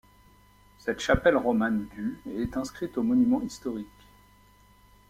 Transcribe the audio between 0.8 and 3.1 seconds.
chapelle romane du est inscrite aux